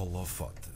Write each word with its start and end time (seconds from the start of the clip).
Holofote. 0.00 0.70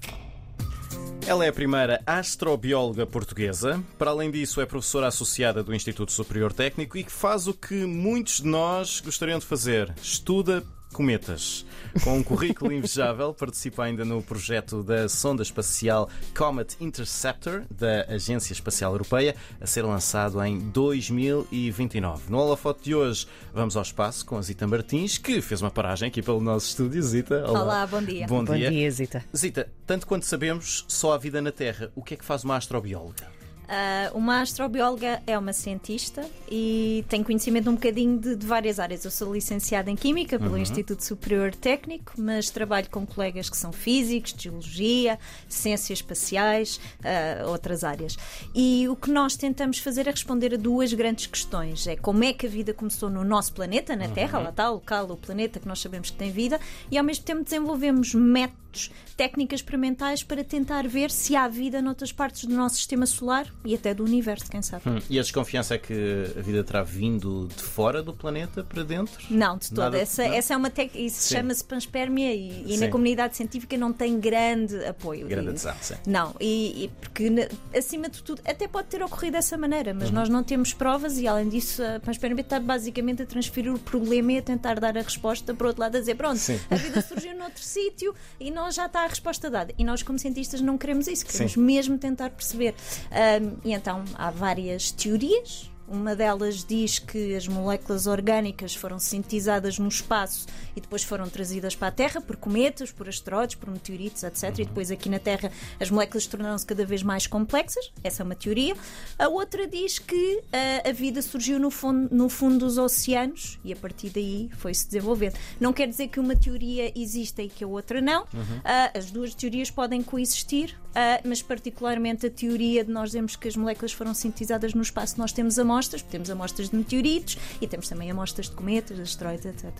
Ela 1.27 1.47
é 1.47 1.49
a 1.49 1.53
primeira 1.53 2.03
astrobióloga 2.07 3.07
portuguesa. 3.07 3.83
Para 3.99 4.11
além 4.11 4.31
disso, 4.31 4.61
é 4.61 4.67
professora 4.67 5.07
associada 5.07 5.65
do 5.65 5.75
Instituto 5.75 6.13
Superior 6.13 6.53
Técnico 6.53 6.99
e 6.99 7.05
que 7.05 7.11
faz 7.11 7.47
o 7.47 7.55
que 7.55 7.87
muitos 7.87 8.41
de 8.41 8.47
nós 8.47 9.01
gostariam 9.01 9.39
de 9.39 9.47
fazer: 9.47 9.95
estuda 10.03 10.63
cometas. 10.95 11.67
Com 12.03 12.19
um 12.19 12.23
currículo 12.23 12.73
invejável, 12.73 13.35
participa 13.35 13.85
ainda 13.85 14.05
no 14.05 14.23
projeto 14.23 14.83
da 14.83 15.09
sonda 15.09 15.43
espacial 15.43 16.09
Comet 16.35 16.77
Interceptor 16.81 17.65
da 17.71 18.07
Agência 18.09 18.53
Espacial 18.53 18.93
Europeia, 18.93 19.35
a 19.61 19.67
ser 19.67 19.83
lançado 19.83 20.43
em 20.43 20.59
2029. 20.59 22.31
No 22.31 22.39
holofote 22.39 22.85
de 22.85 22.95
hoje, 22.95 23.27
vamos 23.53 23.77
ao 23.77 23.83
espaço 23.83 24.25
com 24.25 24.39
a 24.39 24.43
Zita 24.43 24.67
Martins, 24.67 25.19
que 25.19 25.43
fez 25.43 25.61
uma 25.61 25.71
paragem 25.71 26.09
aqui 26.09 26.23
pelo 26.23 26.41
nosso 26.41 26.69
estúdio. 26.69 27.03
Zita, 27.03 27.45
olá. 27.47 27.63
Olá, 27.63 27.87
bom 27.87 28.01
dia. 28.01 28.27
Bom, 28.27 28.45
Bom 28.45 28.55
dia, 28.55 28.91
Zita. 28.91 29.25
Zita, 29.37 29.69
tanto 29.85 30.07
quanto 30.07 30.25
sabemos, 30.25 30.85
só 30.87 31.13
há 31.13 31.19
vida 31.19 31.43
na 31.43 31.51
Terra. 31.51 31.91
O 31.97 32.03
que 32.03 32.15
é 32.15 32.17
que 32.17 32.25
faz 32.25 32.45
uma 32.45 32.57
astrobióloga? 32.57 33.44
Ah, 33.69 34.11
uma 34.15 34.41
astrobióloga 34.41 35.23
é 35.27 35.39
uma 35.39 35.53
cientista 35.53 36.29
e 36.51 37.05
tem 37.09 37.23
conhecimento 37.23 37.71
um 37.71 37.75
bocadinho 37.75 38.19
de, 38.19 38.37
de 38.37 38.47
várias 38.47 38.79
áreas. 38.79 39.05
Eu 39.05 39.11
sou 39.11 39.33
licenciada 39.33 39.91
em 39.91 39.97
Química 39.97 40.39
pelo 40.39 40.59
Instituto 40.59 41.03
Superior 41.03 41.55
Técnico, 41.55 42.13
mas 42.19 42.51
trabalho 42.51 42.89
com 42.91 43.07
colegas 43.07 43.49
que 43.49 43.57
são 43.57 43.73
físicos, 43.73 44.35
de 44.35 44.45
geologia, 44.45 45.19
ciências 45.49 45.99
espaciais, 45.99 46.81
ah, 47.03 47.47
outras 47.49 47.85
áreas. 47.85 48.17
E 48.55 48.87
o 48.89 48.97
que 48.97 49.11
nós 49.11 49.37
tentamos 49.37 49.79
fazer 49.79 50.07
é 50.07 50.11
responder 50.11 50.55
a 50.55 50.59
duas 50.59 50.93
grandes 50.93 51.27
questões. 51.27 51.87
É 51.87 51.97
como 51.97 52.23
é 52.25 52.33
que 52.33 52.47
a 52.47 52.51
vida 52.51 52.75
começou 52.75 53.09
no 53.09 53.25
nosso 53.25 53.53
planeta, 53.55 53.97
na 53.97 54.09
Terra, 54.09 54.39
lá 54.39 54.51
está, 54.51 54.71
o 54.71 54.75
local, 54.75 55.11
o 55.11 55.17
planeta 55.17 55.59
que 55.59 55.67
nós 55.67 55.81
sabemos 55.81 56.11
que 56.11 56.17
tem 56.17 56.31
vida, 56.31 56.61
e 56.91 56.99
ao 56.99 57.05
mesmo 57.05 57.25
tempo 57.25 57.43
desenvolvemos 57.43 58.15
métodos, 58.15 58.91
técnicas 59.17 59.61
experimentais 59.61 60.23
para 60.23 60.43
tentar 60.43 60.87
ver 60.87 61.11
se 61.11 61.37
há 61.37 61.47
vida 61.47 61.81
noutras 61.81 62.13
partes 62.13 62.45
do 62.45 62.55
nosso 62.55 62.77
sistema 62.77 63.07
solar 63.07 63.54
e 63.65 63.75
até 63.75 63.95
do 63.95 64.05
universo, 64.05 64.51
quem 64.51 64.61
sabe. 64.63 64.83
Hum, 64.89 64.99
E 65.09 65.19
a 65.19 65.23
desconfiança 65.23 65.75
é 65.75 65.79
que 65.79 65.95
a 66.37 66.41
vida 66.41 66.63
terá 66.65 66.83
vindo 66.83 67.49
de 67.55 67.63
fora 67.63 68.03
do 68.03 68.13
planeta 68.13 68.63
para 68.63 68.83
dentro? 68.83 69.15
Não, 69.31 69.57
de 69.57 69.69
todo. 69.71 69.79
Nada- 69.79 69.99
essa, 69.99 70.23
não? 70.27 70.35
essa 70.35 70.55
é 70.55 70.57
uma 70.57 70.71
técnica, 70.71 70.99
isso 70.99 71.33
chama-se 71.33 71.65
panspermia 71.65 72.33
e, 72.35 72.75
e 72.75 72.77
na 72.79 72.89
comunidade 72.89 73.37
científica 73.37 73.77
não 73.77 73.93
tem 73.93 74.19
grande 74.21 74.85
apoio. 74.85 75.27
Grande 75.27 75.51
adesão, 75.51 75.75
sim. 75.81 75.95
Não, 76.07 76.35
e, 76.41 76.85
e 76.85 76.89
porque 77.01 77.31
acima 77.77 78.09
de 78.09 78.23
tudo, 78.23 78.43
até 78.45 78.69
pode 78.69 78.89
ter 78.89 79.03
ocorrido 79.03 79.33
dessa 79.33 79.57
maneira, 79.57 79.93
Uhum. 79.93 79.99
mas 80.01 80.11
nós 80.11 80.29
não 80.29 80.43
temos 80.45 80.73
provas 80.73 81.19
e 81.19 81.27
além 81.27 81.49
disso 81.49 81.83
a 81.83 82.01
panspermia 82.01 82.43
está 82.43 82.61
basicamente 82.61 83.23
a 83.23 83.27
transferir 83.27 83.73
o 83.73 83.79
problema 83.79 84.33
e 84.33 84.39
a 84.39 84.43
tentar 84.43 84.79
dar 84.79 84.97
a 84.99 85.03
resposta 85.03 85.55
para 85.55 85.65
o 85.65 85.69
outro 85.69 85.81
lado, 85.83 85.97
a 85.97 86.01
dizer 86.01 86.15
pronto, 86.17 86.39
Sim. 86.39 86.59
a 86.71 86.75
vida 86.77 87.01
surgiu 87.03 87.37
noutro 87.37 87.63
sítio 87.63 88.15
e 88.39 88.51
nós 88.51 88.75
já 88.75 88.87
está 88.87 89.05
a 89.05 89.07
resposta 89.07 89.49
dada. 89.51 89.73
E 89.79 89.85
nós 89.85 90.03
como 90.03 90.19
cientistas 90.19 90.61
não 90.61 90.77
queremos 90.77 91.07
isso, 91.09 91.25
queremos 91.27 91.53
Sim. 91.53 91.61
mesmo 91.61 91.99
tentar 91.99 92.31
perceber. 92.31 92.75
Ahm, 93.11 93.54
e 93.65 93.73
então 93.73 94.05
há 94.15 94.31
várias 94.31 94.91
teorias. 94.91 95.71
Uma 95.87 96.17
delas 96.17 96.65
diz 96.65 96.99
que 96.99 97.35
as 97.35 97.47
moléculas 97.47 98.07
orgânicas 98.07 98.75
foram 98.75 98.99
sintetizadas 98.99 99.79
no 99.79 99.89
espaço 99.89 100.47
e 100.75 100.81
depois 100.81 101.03
foram 101.03 101.29
trazidas 101.29 101.77
para 101.77 101.89
a 101.89 101.91
Terra 101.91 102.21
por 102.23 102.37
cometas, 102.37 102.91
por 102.91 103.07
asteroides, 103.07 103.55
por 103.55 103.71
meteoritos, 103.71 104.23
etc. 104.23 104.59
E 104.61 104.65
depois 104.65 104.91
aqui 104.91 105.11
na 105.11 105.19
Terra 105.19 105.53
as 105.79 105.91
moléculas 105.91 106.27
tornaram-se 106.27 106.65
cada 106.65 106.87
vez 106.87 107.03
mais 107.03 107.27
complexas. 107.27 107.93
Essa 108.03 108.23
é 108.23 108.25
uma 108.25 108.35
teoria. 108.35 108.75
A 109.19 109.29
outra 109.29 109.67
diz 109.67 109.99
que 109.99 110.43
ah, 110.53 110.89
a 110.89 110.93
vida 110.93 111.21
surgiu 111.21 111.61
no 111.61 111.71
fundo, 111.71 112.09
no 112.15 112.31
fundo 112.31 112.61
dos 112.61 112.79
oceanos 112.79 113.59
e 113.63 113.71
a 113.71 113.77
partir 113.77 114.09
daí 114.09 114.49
foi-se 114.57 114.87
desenvolvendo. 114.87 115.35
Não 115.61 115.73
quer 115.73 115.87
dizer 115.87 116.09
que 116.09 116.19
uma 116.19 116.35
teoria 116.35 116.99
exista 116.99 117.43
e 117.43 117.49
que 117.49 117.63
a 117.63 117.67
outra 117.67 118.01
não. 118.01 118.27
Ah, 118.65 118.91
as 118.97 119.11
duas 119.11 119.35
teorias 119.35 119.71
podem 119.71 120.03
coexistir, 120.03 120.79
mas 121.25 121.43
particularmente 121.43 122.27
a 122.27 122.31
teoria 122.31 122.85
de 122.85 122.91
nós 122.91 123.11
dizemos 123.11 123.37
que 123.37 123.49
as 123.49 123.57
moléculas 123.57 123.93
foram 123.93 124.15
sintetizadas 124.15 124.75
no 124.75 124.83
espaço, 124.83 125.19
nós 125.19 125.33
temos 125.33 125.59
amostras, 125.59 126.03
temos 126.03 126.31
amostras 126.31 126.71
de 126.71 126.77
meteoritos 126.77 127.39
e 127.61 127.67
temos 127.67 127.89
também 127.89 128.11
amostras 128.11 128.49
de 128.49 128.55
cometas, 128.55 128.97
de 128.97 129.03
asteroides, 129.03 129.47
etc. 129.47 129.73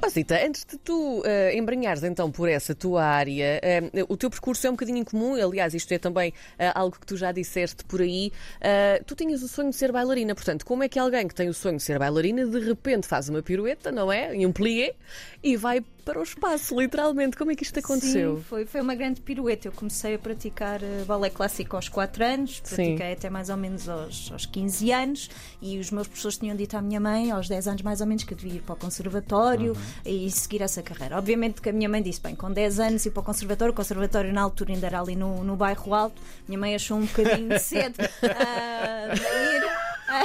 Ó 0.00 0.08
Zita, 0.08 0.38
antes 0.46 0.64
de 0.64 0.78
tu 0.78 1.22
eh, 1.24 1.56
embrenhares 1.56 2.04
então 2.04 2.30
por 2.30 2.48
essa 2.48 2.72
tua 2.72 3.04
área, 3.04 3.58
eh, 3.60 3.90
o 4.08 4.16
teu 4.16 4.30
percurso 4.30 4.64
é 4.66 4.70
um 4.70 4.74
bocadinho 4.74 4.98
incomum, 4.98 5.34
aliás, 5.34 5.74
isto 5.74 5.90
é 5.92 5.98
também 5.98 6.32
eh, 6.56 6.70
algo 6.72 6.96
que 7.00 7.04
tu 7.04 7.16
já 7.16 7.32
disseste 7.32 7.84
por 7.84 8.00
aí. 8.00 8.32
Eh, 8.60 9.02
tu 9.04 9.16
tinhas 9.16 9.42
o 9.42 9.48
sonho 9.48 9.70
de 9.70 9.76
ser 9.76 9.90
bailarina, 9.90 10.36
portanto, 10.36 10.64
como 10.64 10.84
é 10.84 10.88
que 10.88 11.00
alguém 11.00 11.26
que 11.26 11.34
tem 11.34 11.48
o 11.48 11.54
sonho 11.54 11.78
de 11.78 11.82
ser 11.82 11.98
bailarina 11.98 12.46
de 12.46 12.60
repente 12.60 13.08
faz 13.08 13.28
uma 13.28 13.42
pirueta, 13.42 13.90
não 13.90 14.12
é? 14.12 14.36
E 14.36 14.46
um 14.46 14.52
plié 14.52 14.94
e 15.42 15.56
vai 15.56 15.82
para 16.08 16.20
o 16.20 16.22
espaço, 16.22 16.80
literalmente? 16.80 17.36
Como 17.36 17.50
é 17.50 17.54
que 17.54 17.62
isto 17.62 17.78
aconteceu? 17.78 18.38
Sim, 18.38 18.42
foi, 18.44 18.64
foi 18.64 18.80
uma 18.80 18.94
grande 18.94 19.20
pirueta. 19.20 19.68
Eu 19.68 19.72
comecei 19.72 20.14
a 20.14 20.18
praticar 20.18 20.82
eh, 20.82 21.04
balé 21.06 21.28
clássico 21.28 21.76
aos 21.76 21.90
4 21.90 22.24
anos, 22.24 22.62
Sim. 22.64 22.76
pratiquei 22.76 23.12
até 23.12 23.28
mais 23.28 23.50
ou 23.50 23.58
menos 23.58 23.86
aos, 23.90 24.32
aos 24.32 24.46
15 24.46 24.90
anos 24.90 25.30
e 25.60 25.78
os 25.78 25.90
meus 25.90 26.08
professores 26.08 26.38
tinham 26.38 26.56
dito 26.56 26.78
à 26.78 26.80
minha 26.80 26.98
mãe, 26.98 27.30
aos 27.30 27.46
10 27.46 27.68
anos 27.68 27.82
mais 27.82 28.00
ou 28.00 28.06
menos, 28.06 28.24
que 28.24 28.32
eu 28.32 28.38
devia 28.38 28.54
ir 28.54 28.62
para 28.62 28.72
o 28.72 28.76
conservatório 28.76 29.76
e 30.02 30.30
seguir 30.30 30.62
essa 30.62 30.82
carreira. 30.82 31.18
Obviamente 31.18 31.60
que 31.60 31.68
a 31.68 31.72
minha 31.74 31.90
mãe 31.90 32.00
disse, 32.00 32.22
bem, 32.22 32.34
com 32.34 32.50
10 32.50 32.80
anos 32.80 33.04
ir 33.04 33.10
para 33.10 33.20
o 33.20 33.24
conservatório, 33.24 33.72
o 33.72 33.76
conservatório 33.76 34.32
na 34.32 34.40
altura 34.40 34.72
ainda 34.72 34.86
era 34.86 35.02
ali 35.02 35.14
no, 35.14 35.44
no 35.44 35.56
bairro 35.56 35.92
alto, 35.92 36.22
minha 36.48 36.58
mãe 36.58 36.74
achou 36.74 36.96
um 36.96 37.04
bocadinho 37.04 37.56
cedo 37.60 37.96
ah, 38.22 39.14
ir 39.14 39.67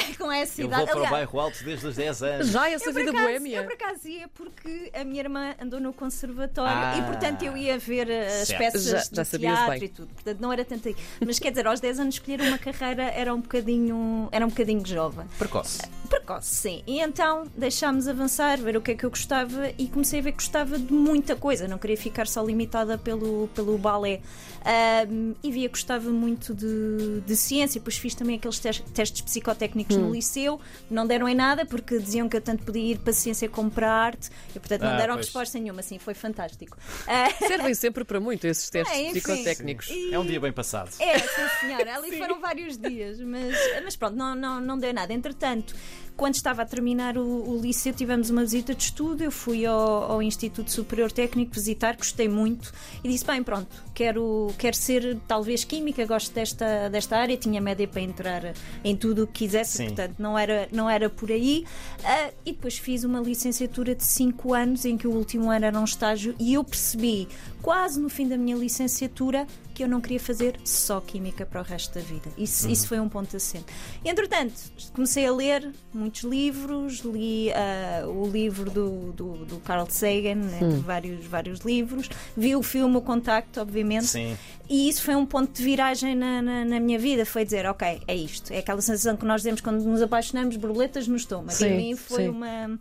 com 0.17 0.31
essa 0.31 0.61
Eu 0.61 0.67
idade. 0.67 0.85
vou 0.85 0.95
para 0.99 1.07
o 1.07 1.11
bairro 1.11 1.39
alto 1.39 1.63
desde 1.63 1.87
os 1.87 1.95
10 1.95 2.23
anos. 2.23 2.47
Já 2.49 2.69
essa 2.69 2.89
eu 2.89 2.93
vida 2.93 3.11
acaso, 3.11 3.25
boémia? 3.25 3.57
eu 3.57 3.63
por 3.63 3.73
acaso 3.73 4.07
ia 4.07 4.27
porque 4.29 4.91
a 4.93 5.03
minha 5.03 5.21
irmã 5.21 5.55
andou 5.61 5.79
no 5.79 5.93
conservatório 5.93 6.71
Ah. 6.75 6.97
e 6.97 7.01
portanto 7.03 7.43
eu 7.43 7.55
ia 7.57 7.77
ver 7.77 8.07
uh, 8.07 8.41
as 8.41 8.47
Certo. 8.47 8.59
peças 8.59 8.83
Já- 8.85 8.97
de 8.99 9.15
já 9.15 9.25
sabias 9.25 9.53
teatro 9.57 9.71
bem. 9.79 9.83
e 9.83 9.89
tudo. 9.89 10.07
Portanto 10.13 10.39
não 10.39 10.53
era 10.53 10.65
tanto 10.65 10.87
aí. 10.87 10.95
Mas 11.25 11.39
quer 11.39 11.49
dizer, 11.51 11.67
aos 11.67 11.79
10 11.79 11.99
anos 11.99 12.15
escolher 12.15 12.41
uma 12.41 12.57
carreira 12.57 13.03
era 13.03 13.33
um 13.33 13.41
bocadinho, 13.41 14.29
era 14.31 14.45
um 14.45 14.49
bocadinho 14.49 14.85
jovem. 14.85 15.25
Precoce. 15.37 15.79
Precoce, 16.17 16.55
sim. 16.55 16.83
E 16.87 16.99
então 16.99 17.43
deixámos 17.55 18.07
avançar, 18.07 18.57
ver 18.59 18.77
o 18.77 18.81
que 18.81 18.91
é 18.91 18.95
que 18.95 19.05
eu 19.05 19.09
gostava 19.09 19.69
e 19.77 19.87
comecei 19.87 20.19
a 20.19 20.21
ver 20.23 20.31
que 20.31 20.37
gostava 20.37 20.77
de 20.77 20.93
muita 20.93 21.35
coisa. 21.35 21.67
Não 21.67 21.77
queria 21.77 21.97
ficar 21.97 22.27
só 22.27 22.43
limitada 22.43 22.97
pelo, 22.97 23.47
pelo 23.55 23.77
balé. 23.77 24.21
Ahm, 24.65 25.33
e 25.43 25.51
via 25.51 25.67
que 25.67 25.73
gostava 25.73 26.09
muito 26.09 26.53
de, 26.53 27.21
de 27.25 27.35
ciência. 27.35 27.79
Depois 27.81 27.97
fiz 27.97 28.15
também 28.15 28.35
aqueles 28.37 28.59
tes- 28.59 28.79
testes 28.93 29.21
psicotécnicos 29.21 29.95
Hum. 29.97 30.01
no 30.07 30.13
liceu. 30.13 30.59
Não 30.89 31.05
deram 31.05 31.27
em 31.27 31.35
nada 31.35 31.65
porque 31.65 31.99
diziam 31.99 32.29
que 32.29 32.37
eu 32.37 32.41
tanto 32.41 32.63
podia 32.63 32.93
ir 32.93 32.99
para 32.99 33.11
a 33.11 33.13
ciência 33.13 33.49
como 33.49 33.69
para 33.69 33.89
a 33.91 33.93
arte. 33.93 34.29
E 34.55 34.59
portanto 34.59 34.81
não 34.81 34.91
Ah, 34.91 34.97
deram 34.97 35.13
pois. 35.15 35.25
resposta 35.25 35.59
nenhuma. 35.59 35.81
Assim, 35.81 35.99
foi 35.99 36.13
fantástico. 36.13 36.77
Servem 37.45 37.73
sempre 37.73 38.03
para 38.05 38.19
muito 38.19 38.45
esses 38.47 38.69
testes 38.69 38.97
É, 38.97 39.09
psicotécnicos. 39.11 39.89
e- 39.89 40.13
É 40.13 40.19
um 40.19 40.25
dia 40.25 40.39
bem 40.39 40.53
passado. 40.53 40.91
é, 40.99 41.19
sim 41.19 41.47
senhora. 41.59 41.95
Ali 41.95 42.15
foram 42.17 42.39
vários 42.39 42.77
dias, 42.77 43.19
mas, 43.19 43.55
mas 43.83 43.95
pronto, 43.95 44.15
não, 44.15 44.33
não, 44.35 44.61
não 44.61 44.77
deu 44.77 44.93
nada. 44.93 45.11
Entretanto, 45.13 45.75
quando 46.15 46.35
estava 46.35 46.61
a 46.61 46.65
terminar 46.65 47.17
o, 47.17 47.49
o 47.49 47.59
liceu, 47.59 47.93
tivemos 47.93 48.29
uma 48.29 48.41
visita 48.41 48.73
de 48.73 48.83
estudo. 48.83 49.23
Eu 49.23 49.31
fui 49.31 49.65
ao, 49.65 50.11
ao 50.11 50.21
Instituto 50.21 50.71
Superior 50.71 51.11
Técnico 51.11 51.53
visitar, 51.53 51.95
gostei 51.95 52.27
muito 52.27 52.71
e 53.03 53.09
disse: 53.09 53.25
Bem, 53.25 53.43
pronto, 53.43 53.67
quero, 53.93 54.53
quero 54.57 54.75
ser 54.75 55.17
talvez 55.27 55.63
química, 55.63 56.05
gosto 56.05 56.33
desta, 56.33 56.89
desta 56.89 57.17
área. 57.17 57.35
Tinha 57.35 57.59
média 57.59 57.87
para 57.87 58.01
entrar 58.01 58.53
em 58.83 58.95
tudo 58.95 59.23
o 59.23 59.27
que 59.27 59.43
quisesse, 59.43 59.77
Sim. 59.77 59.85
portanto, 59.87 60.15
não 60.19 60.37
era, 60.37 60.67
não 60.71 60.89
era 60.89 61.09
por 61.09 61.31
aí. 61.31 61.65
Ah, 62.03 62.31
e 62.45 62.51
depois 62.53 62.77
fiz 62.77 63.03
uma 63.03 63.19
licenciatura 63.19 63.95
de 63.95 64.03
5 64.03 64.53
anos, 64.53 64.85
em 64.85 64.97
que 64.97 65.07
o 65.07 65.11
último 65.11 65.49
ano 65.49 65.65
era 65.65 65.79
um 65.79 65.83
estágio, 65.83 66.35
e 66.39 66.53
eu 66.53 66.63
percebi, 66.63 67.27
quase 67.61 67.99
no 67.99 68.09
fim 68.09 68.27
da 68.27 68.37
minha 68.37 68.55
licenciatura, 68.55 69.47
que 69.73 69.83
eu 69.83 69.87
não 69.87 69.99
queria 69.99 70.19
fazer 70.19 70.59
só 70.63 71.01
química 71.01 71.45
para 71.45 71.61
o 71.61 71.63
resto 71.63 71.95
da 71.95 72.01
vida. 72.01 72.29
Isso, 72.37 72.69
isso 72.69 72.87
foi 72.87 72.99
um 72.99 73.09
ponto 73.09 73.35
assente. 73.35 73.65
Entretanto, 74.05 74.53
comecei 74.93 75.25
a 75.25 75.33
ler 75.33 75.71
muitos 75.93 76.23
livros, 76.23 76.99
li 76.99 77.51
ah, 77.51 78.07
o 78.07 78.27
livro 78.27 78.69
do, 78.69 79.11
do, 79.13 79.45
do 79.45 79.57
Carl 79.59 79.87
Sagan, 79.89 80.41
entre 80.61 80.79
vários, 80.79 81.25
vários 81.25 81.59
livros, 81.61 82.09
vi 82.37 82.55
o 82.55 82.61
filme 82.61 82.97
O 82.97 83.01
Contacto, 83.01 83.59
obviamente. 83.59 84.05
Sim. 84.05 84.37
E 84.69 84.87
isso 84.87 85.01
foi 85.01 85.15
um 85.15 85.25
ponto 85.25 85.51
de 85.51 85.63
viragem 85.63 86.15
na, 86.15 86.41
na, 86.41 86.65
na 86.65 86.79
minha 86.79 86.99
vida. 86.99 87.25
Foi 87.25 87.43
dizer, 87.43 87.65
ok, 87.65 88.01
é 88.07 88.15
isto. 88.15 88.51
É 88.51 88.59
aquela 88.59 88.81
sensação 88.81 89.17
que 89.17 89.25
nós 89.25 89.43
temos 89.43 89.61
quando 89.61 89.83
nos 89.83 90.01
apaixonamos, 90.01 90.55
borboletas 90.55 91.07
no 91.07 91.15
estômago. 91.15 91.51
e 91.51 91.55
Sim, 91.55 91.73
a 91.73 91.75
mim 91.75 91.95
foi 91.95 92.23
sim. 92.23 92.29
uma. 92.29 92.79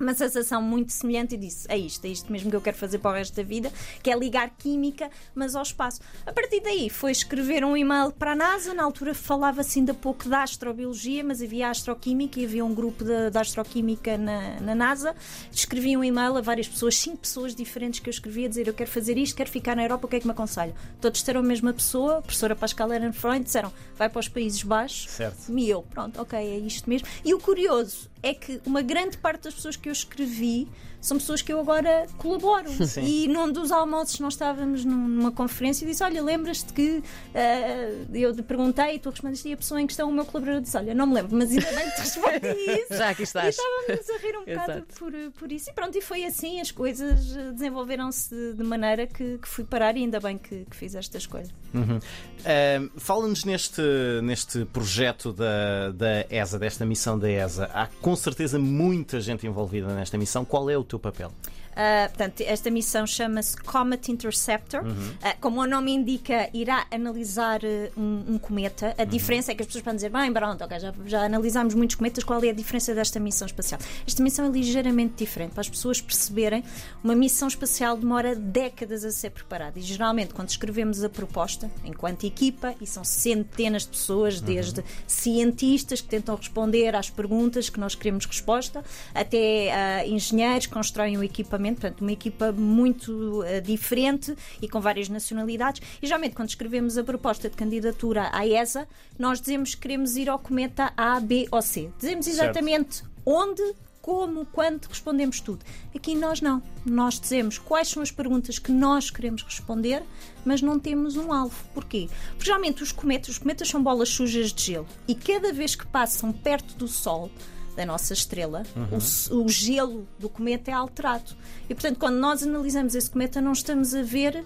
Uma 0.00 0.14
sensação 0.14 0.62
muito 0.62 0.92
semelhante 0.92 1.34
e 1.34 1.38
disse: 1.38 1.66
é 1.68 1.76
isto, 1.76 2.04
é 2.04 2.08
isto 2.08 2.30
mesmo 2.30 2.50
que 2.50 2.56
eu 2.56 2.60
quero 2.60 2.76
fazer 2.76 2.98
para 2.98 3.10
o 3.10 3.14
resto 3.14 3.34
da 3.34 3.42
vida, 3.42 3.72
que 4.02 4.10
é 4.10 4.16
ligar 4.16 4.50
química, 4.50 5.10
mas 5.34 5.56
ao 5.56 5.62
espaço. 5.62 6.00
A 6.24 6.32
partir 6.32 6.60
daí 6.60 6.88
foi 6.88 7.10
escrever 7.10 7.64
um 7.64 7.76
e-mail 7.76 8.12
para 8.12 8.32
a 8.32 8.36
NASA. 8.36 8.72
Na 8.72 8.84
altura 8.84 9.12
falava-se 9.12 9.80
ainda 9.80 9.92
pouco 9.92 10.28
da 10.28 10.42
astrobiologia, 10.42 11.24
mas 11.24 11.42
havia 11.42 11.68
astroquímica 11.68 12.38
e 12.38 12.44
havia 12.44 12.64
um 12.64 12.72
grupo 12.72 13.04
de, 13.04 13.30
de 13.30 13.38
astroquímica 13.38 14.16
na, 14.16 14.60
na 14.60 14.74
NASA. 14.74 15.16
Escrevi 15.50 15.96
um 15.96 16.04
e-mail 16.04 16.36
a 16.36 16.40
várias 16.40 16.68
pessoas, 16.68 16.96
cinco 16.96 17.18
pessoas 17.18 17.54
diferentes 17.54 17.98
que 17.98 18.08
eu 18.08 18.12
escrevia, 18.12 18.46
a 18.46 18.48
dizer: 18.48 18.68
Eu 18.68 18.74
quero 18.74 18.90
fazer 18.90 19.18
isto, 19.18 19.34
quero 19.36 19.50
ficar 19.50 19.74
na 19.74 19.82
Europa, 19.82 20.06
o 20.06 20.08
que 20.08 20.16
é 20.16 20.20
que 20.20 20.26
me 20.26 20.32
aconselho? 20.32 20.74
Todos 21.00 21.18
disseram 21.18 21.40
a 21.40 21.44
mesma 21.44 21.72
pessoa, 21.72 22.18
a 22.18 22.22
professora 22.22 22.54
Pascal 22.54 22.92
Ehrenfreund, 22.92 23.44
disseram: 23.44 23.72
Vai 23.96 24.08
para 24.08 24.20
os 24.20 24.28
Países 24.28 24.62
Baixos. 24.62 25.10
Certo. 25.10 25.52
E 25.56 25.68
eu, 25.68 25.82
pronto, 25.82 26.20
ok, 26.20 26.38
é 26.38 26.58
isto 26.58 26.88
mesmo. 26.88 27.08
E 27.24 27.34
o 27.34 27.40
curioso 27.40 28.07
é 28.22 28.34
que 28.34 28.60
uma 28.66 28.82
grande 28.82 29.16
parte 29.18 29.44
das 29.44 29.54
pessoas 29.54 29.76
que 29.76 29.88
eu 29.88 29.92
escrevi 29.92 30.68
são 31.00 31.16
pessoas 31.16 31.42
que 31.42 31.52
eu 31.52 31.60
agora 31.60 32.06
colaboro. 32.16 32.68
Sim. 32.84 33.02
E 33.02 33.28
num 33.28 33.50
dos 33.50 33.70
almoços 33.70 34.18
nós 34.20 34.34
estávamos 34.34 34.84
numa 34.84 35.30
conferência 35.30 35.84
e 35.84 35.88
disse: 35.88 36.02
Olha, 36.02 36.22
lembras-te 36.22 36.72
que 36.72 36.98
uh, 36.98 38.16
eu 38.16 38.34
te 38.34 38.42
perguntei 38.42 38.96
e 38.96 38.98
tu 38.98 39.10
respondeste 39.10 39.48
e 39.48 39.52
a 39.52 39.56
pessoa 39.56 39.80
em 39.80 39.86
questão, 39.86 40.08
o 40.08 40.12
meu 40.12 40.24
colaborador, 40.24 40.62
disse: 40.62 40.76
Olha, 40.76 40.94
não 40.94 41.06
me 41.06 41.14
lembro, 41.14 41.36
mas 41.36 41.50
ainda 41.50 41.70
bem 41.70 41.90
que 41.90 41.96
te 41.96 42.00
respondi 42.00 42.48
isso. 42.82 42.94
Já 42.94 43.10
aqui 43.10 43.22
estás. 43.22 43.56
E 43.56 43.60
estávamos 43.60 44.10
a 44.10 44.26
rir 44.26 44.36
um 44.36 44.44
bocado 44.44 44.86
por, 44.98 45.12
por 45.38 45.52
isso. 45.52 45.70
E 45.70 45.72
pronto, 45.72 45.96
e 45.96 46.00
foi 46.00 46.24
assim, 46.24 46.60
as 46.60 46.70
coisas 46.70 47.26
desenvolveram-se 47.52 48.54
de 48.54 48.64
maneira 48.64 49.06
que, 49.06 49.38
que 49.38 49.48
fui 49.48 49.64
parar 49.64 49.96
e 49.96 50.00
ainda 50.00 50.18
bem 50.20 50.36
que, 50.36 50.64
que 50.64 50.76
fiz 50.76 50.94
esta 50.94 51.18
escolha. 51.18 51.48
Uhum. 51.72 51.98
Uh, 51.98 52.90
Fala-nos 52.98 53.44
neste, 53.44 53.82
neste 54.22 54.64
projeto 54.66 55.32
da, 55.32 55.90
da 55.92 56.26
ESA, 56.30 56.58
desta 56.58 56.84
missão 56.84 57.18
da 57.18 57.30
ESA. 57.30 57.70
Há 57.72 57.86
com 58.08 58.16
certeza 58.16 58.58
muita 58.58 59.20
gente 59.20 59.46
envolvida 59.46 59.94
nesta 59.94 60.16
missão. 60.16 60.42
Qual 60.42 60.70
é 60.70 60.78
o 60.78 60.82
teu 60.82 60.98
papel? 60.98 61.30
Uh, 61.78 62.08
portanto, 62.08 62.40
esta 62.40 62.72
missão 62.72 63.06
chama-se 63.06 63.56
Comet 63.56 64.10
Interceptor. 64.10 64.82
Uhum. 64.82 64.90
Uh, 64.90 65.40
como 65.40 65.60
o 65.60 65.66
nome 65.66 65.92
indica, 65.92 66.50
irá 66.52 66.84
analisar 66.90 67.60
uh, 67.62 68.00
um, 68.00 68.34
um, 68.34 68.38
cometa. 68.38 68.96
A 68.98 69.02
uhum. 69.02 69.08
diferença 69.08 69.52
é 69.52 69.54
que 69.54 69.62
as 69.62 69.68
pessoas 69.68 69.84
podem 69.84 69.94
dizer, 69.94 70.10
bem, 70.10 70.32
pronto, 70.32 70.64
okay, 70.64 70.80
já, 70.80 70.92
já 71.06 71.22
analisámos 71.22 71.74
muitos 71.74 71.94
cometas, 71.94 72.24
qual 72.24 72.42
é 72.42 72.48
a 72.48 72.52
diferença 72.52 72.92
desta 72.96 73.20
missão 73.20 73.46
espacial? 73.46 73.80
Esta 74.04 74.20
missão 74.24 74.46
é 74.46 74.48
ligeiramente 74.48 75.14
diferente. 75.18 75.52
Para 75.52 75.60
as 75.60 75.68
pessoas 75.68 76.00
perceberem, 76.00 76.64
uma 77.02 77.14
missão 77.14 77.46
espacial 77.46 77.96
demora 77.96 78.34
décadas 78.34 79.04
a 79.04 79.12
ser 79.12 79.30
preparada. 79.30 79.78
E 79.78 79.82
geralmente, 79.82 80.34
quando 80.34 80.48
escrevemos 80.48 81.04
a 81.04 81.08
proposta, 81.08 81.70
enquanto 81.84 82.26
equipa, 82.26 82.74
e 82.80 82.88
são 82.88 83.04
centenas 83.04 83.82
de 83.82 83.90
pessoas, 83.90 84.40
uhum. 84.40 84.46
desde 84.46 84.82
cientistas 85.06 86.00
que 86.00 86.08
tentam 86.08 86.34
responder 86.34 86.96
às 86.96 87.08
perguntas 87.08 87.70
que 87.70 87.78
nós 87.78 87.94
queremos 87.94 88.26
resposta, 88.26 88.82
até 89.14 90.04
engenheiros 90.08 90.66
que 90.66 90.72
constroem 90.72 91.16
o 91.16 91.22
equipamento 91.22 91.67
portanto, 91.72 92.00
uma 92.00 92.12
equipa 92.12 92.52
muito 92.52 93.42
uh, 93.42 93.60
diferente 93.62 94.34
e 94.60 94.68
com 94.68 94.80
várias 94.80 95.08
nacionalidades. 95.08 95.82
E 96.02 96.06
geralmente, 96.06 96.34
quando 96.34 96.48
escrevemos 96.48 96.98
a 96.98 97.04
proposta 97.04 97.48
de 97.48 97.56
candidatura 97.56 98.30
à 98.32 98.46
ESA, 98.46 98.86
nós 99.18 99.40
dizemos 99.40 99.74
que 99.74 99.80
queremos 99.82 100.16
ir 100.16 100.28
ao 100.28 100.38
cometa 100.38 100.92
A, 100.96 101.18
B 101.20 101.48
ou 101.50 101.62
C. 101.62 101.90
Dizemos 101.98 102.26
exatamente 102.26 102.96
certo. 102.96 103.10
onde, 103.24 103.62
como, 104.00 104.46
quando, 104.46 104.86
respondemos 104.86 105.40
tudo. 105.40 105.64
Aqui 105.94 106.14
nós 106.14 106.40
não. 106.40 106.62
Nós 106.84 107.20
dizemos 107.20 107.58
quais 107.58 107.88
são 107.88 108.02
as 108.02 108.10
perguntas 108.10 108.58
que 108.58 108.72
nós 108.72 109.10
queremos 109.10 109.42
responder, 109.42 110.02
mas 110.44 110.62
não 110.62 110.78
temos 110.78 111.16
um 111.16 111.32
alvo. 111.32 111.56
Porquê? 111.74 112.08
Porque 112.30 112.46
geralmente 112.46 112.82
os 112.82 112.92
cometas, 112.92 113.30
os 113.30 113.38
cometas 113.38 113.68
são 113.68 113.82
bolas 113.82 114.08
sujas 114.08 114.52
de 114.52 114.62
gelo 114.62 114.86
e 115.06 115.14
cada 115.14 115.52
vez 115.52 115.74
que 115.74 115.86
passam 115.86 116.32
perto 116.32 116.74
do 116.76 116.88
Sol, 116.88 117.30
da 117.78 117.86
nossa 117.86 118.12
estrela, 118.12 118.64
uhum. 118.74 119.38
o, 119.38 119.44
o, 119.44 119.48
gelo 119.48 120.04
do 120.18 120.28
cometa 120.28 120.68
é 120.68 120.74
alterado. 120.74 121.36
E, 121.70 121.74
portanto, 121.74 121.96
quando 121.96 122.16
nós 122.16 122.42
analisamos 122.42 122.96
esse 122.96 123.08
cometa, 123.08 123.40
não 123.40 123.52
estamos 123.52 123.94
a 123.94 124.02
ver 124.02 124.34
uh, 124.40 124.44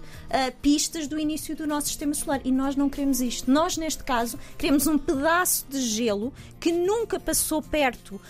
pistas 0.61 1.07
do 1.07 1.17
início 1.17 1.55
do 1.55 1.65
nosso 1.65 1.87
sistema 1.87 2.13
solar. 2.13 2.41
E 2.43 2.51
nós 2.51 2.75
não 2.75 2.87
queremos 2.87 3.21
isto. 3.21 3.49
Nós, 3.49 3.75
neste 3.75 4.03
caso, 4.03 4.37
queremos 4.55 4.85
um 4.85 4.99
pedaço 4.99 5.65
de 5.67 5.81
gelo 5.81 6.31
que 6.59 6.71
nunca 6.71 7.19
passou 7.19 7.59
perto 7.59 8.17
uh, 8.17 8.21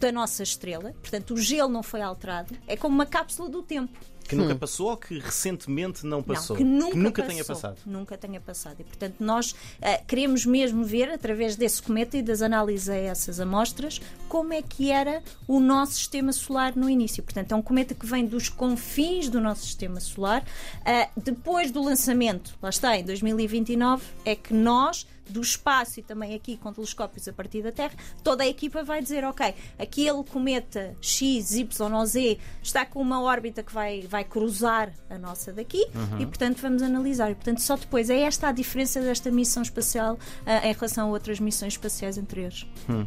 da 0.00 0.10
nossa 0.10 0.42
estrela. 0.42 0.94
Portanto, 1.02 1.34
o 1.34 1.36
gelo 1.36 1.68
não 1.68 1.82
foi 1.82 2.00
alterado. 2.00 2.56
É 2.66 2.78
como 2.78 2.94
uma 2.94 3.04
cápsula 3.04 3.46
do 3.46 3.62
tempo. 3.62 3.92
Que 4.30 4.36
nunca 4.36 4.54
hum. 4.54 4.58
passou 4.58 4.90
ou 4.90 4.96
que 4.96 5.18
recentemente 5.18 6.06
não 6.06 6.22
passou? 6.22 6.56
Não, 6.56 6.62
que 6.62 6.64
nunca, 6.64 6.92
que 6.92 6.98
nunca 6.98 7.22
passou, 7.22 7.34
tenha 7.34 7.44
passado. 7.44 7.78
Nunca 7.84 8.16
tenha 8.16 8.40
passado. 8.40 8.76
E, 8.78 8.84
portanto, 8.84 9.16
nós 9.18 9.50
uh, 9.50 10.06
queremos 10.06 10.46
mesmo 10.46 10.84
ver, 10.84 11.10
através 11.10 11.56
desse 11.56 11.82
cometa 11.82 12.16
e 12.16 12.22
das 12.22 12.40
análises 12.40 12.88
a 12.88 12.94
essas 12.94 13.40
amostras, 13.40 14.00
como 14.28 14.52
é 14.52 14.62
que 14.62 14.92
era 14.92 15.20
o 15.48 15.58
nosso 15.58 15.94
sistema 15.94 16.32
solar 16.32 16.76
no 16.76 16.88
início. 16.88 17.24
Portanto, 17.24 17.50
é 17.50 17.56
um 17.56 17.62
cometa 17.62 17.92
que 17.92 18.06
vem 18.06 18.24
dos 18.24 18.48
confins 18.48 19.28
do 19.28 19.40
nosso 19.40 19.62
sistema 19.62 19.98
solar. 19.98 20.42
Uh, 20.42 21.20
depois 21.20 21.72
do 21.72 21.82
lançamento, 21.82 22.56
lá 22.62 22.70
está, 22.70 22.96
em 22.96 23.04
2029, 23.04 24.04
é 24.24 24.36
que 24.36 24.54
nós 24.54 25.06
do 25.28 25.40
espaço 25.40 26.00
e 26.00 26.02
também 26.02 26.34
aqui 26.34 26.56
com 26.56 26.72
telescópios 26.72 27.28
a 27.28 27.32
partir 27.32 27.62
da 27.62 27.72
Terra, 27.72 27.94
toda 28.22 28.42
a 28.42 28.46
equipa 28.46 28.82
vai 28.82 29.02
dizer, 29.02 29.24
ok, 29.24 29.54
aquele 29.78 30.24
cometa 30.24 30.96
X, 31.00 31.54
Y 31.54 31.94
ou 31.94 32.06
Z 32.06 32.38
está 32.62 32.84
com 32.84 33.00
uma 33.00 33.22
órbita 33.22 33.62
que 33.62 33.72
vai, 33.72 34.02
vai 34.02 34.24
cruzar 34.24 34.92
a 35.08 35.18
nossa 35.18 35.52
daqui 35.52 35.86
uhum. 35.94 36.20
e, 36.20 36.26
portanto, 36.26 36.60
vamos 36.60 36.82
analisar. 36.82 37.30
E, 37.30 37.34
portanto, 37.34 37.60
só 37.60 37.76
depois 37.76 38.10
é 38.10 38.20
esta 38.20 38.48
a 38.48 38.52
diferença 38.52 39.00
desta 39.00 39.30
missão 39.30 39.62
espacial 39.62 40.14
uh, 40.14 40.66
em 40.66 40.72
relação 40.72 41.08
a 41.08 41.10
outras 41.10 41.38
missões 41.40 41.74
espaciais 41.74 42.18
anteriores. 42.18 42.66
Hum. 42.88 43.04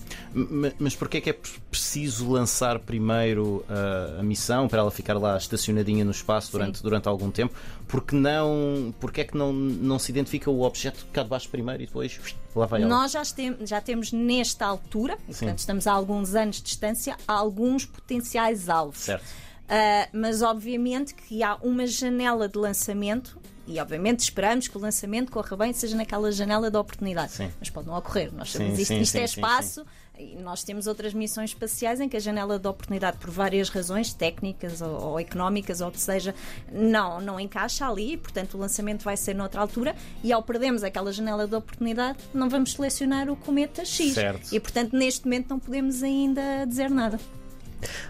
Mas 0.80 0.96
porquê 0.96 1.18
é 1.18 1.22
que 1.22 1.30
é 1.30 1.34
preciso 1.70 2.30
lançar 2.30 2.80
primeiro 2.80 3.66
uh, 3.70 4.20
a 4.20 4.24
missão 4.24 4.68
para 4.68 4.80
ela 4.80 4.92
ficar 4.92 5.18
lá 5.18 5.38
estacionadinha 5.38 6.06
no 6.06 6.12
espaço 6.12 6.52
durante, 6.52 6.82
durante 6.82 7.08
algum 7.08 7.30
tempo? 7.30 7.54
Porque 7.88 8.16
não, 8.16 8.94
porque 9.00 9.22
é 9.22 9.24
que 9.24 9.38
não, 9.38 9.52
não 9.52 10.00
se 10.00 10.12
identifica 10.12 10.50
o 10.50 10.62
objeto 10.62 11.06
cá 11.12 11.24
de 11.24 11.30
baixo 11.30 11.50
primeiro 11.50 11.84
e 11.84 11.86
depois 11.86 12.13
depois 12.18 12.36
lá 12.56 12.66
vai 12.66 12.82
ela. 12.82 12.90
Nós 12.90 13.12
já, 13.12 13.24
tem, 13.26 13.58
já 13.66 13.82
temos 13.82 14.12
nesta 14.12 14.66
altura, 14.66 15.18
e, 15.28 15.34
portanto 15.34 15.60
estamos 15.60 15.88
a 15.88 15.94
alguns 15.94 16.36
anos 16.36 16.58
de 16.58 16.64
distância, 16.64 17.18
alguns 17.28 17.86
potenciais 17.86 18.70
alvos. 18.70 19.00
Certo. 19.00 19.24
Uh, 19.24 20.10
mas 20.12 20.42
obviamente 20.42 21.16
que 21.16 21.42
há 21.42 21.56
uma 21.56 21.88
janela 21.88 22.48
de 22.48 22.58
lançamento 22.58 23.40
e 23.66 23.80
obviamente 23.80 24.20
esperamos 24.20 24.68
que 24.68 24.78
o 24.78 24.80
lançamento 24.80 25.32
corra 25.32 25.56
bem, 25.56 25.74
seja 25.74 25.96
naquela 25.96 26.32
janela 26.32 26.70
de 26.70 26.78
oportunidade. 26.78 27.32
Sim. 27.32 27.52
Mas 27.60 27.70
pode 27.70 27.88
não 27.88 27.98
ocorrer. 27.98 28.34
Nós 28.34 28.52
sabemos 28.52 28.80
isto, 28.80 28.94
isto 28.94 29.16
é 29.16 29.24
espaço. 29.24 29.86
E 30.20 30.36
nós 30.36 30.64
temos 30.64 30.86
outras 30.86 31.12
missões 31.12 31.50
espaciais 31.50 32.00
em 32.00 32.08
que 32.08 32.16
a 32.16 32.20
janela 32.20 32.60
de 32.60 32.68
oportunidade, 32.68 33.18
por 33.18 33.32
várias 33.32 33.70
razões, 33.70 34.14
técnicas 34.14 34.80
ou, 34.80 35.02
ou 35.02 35.20
económicas, 35.20 35.82
ou 35.82 35.88
o 35.88 35.92
que 35.92 36.00
seja, 36.00 36.36
não, 36.72 37.20
não 37.20 37.40
encaixa 37.40 37.88
ali, 37.88 38.16
portanto 38.16 38.54
o 38.54 38.58
lançamento 38.60 39.04
vai 39.04 39.18
ser 39.18 39.34
noutra 39.34 39.62
altura 39.62 39.96
e 40.24 40.32
ao 40.32 40.44
perdermos 40.44 40.84
aquela 40.84 41.12
janela 41.12 41.48
de 41.48 41.56
oportunidade, 41.56 42.20
não 42.32 42.48
vamos 42.48 42.74
selecionar 42.74 43.28
o 43.28 43.36
cometa 43.36 43.84
X. 43.84 44.14
Certo. 44.14 44.54
E 44.54 44.60
portanto 44.60 44.94
neste 44.94 45.26
momento 45.26 45.50
não 45.50 45.60
podemos 45.60 46.04
ainda 46.04 46.66
dizer 46.68 46.92
nada. 46.92 47.20